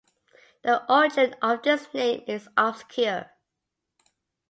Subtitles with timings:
[0.63, 3.29] The origin of this name is obscure.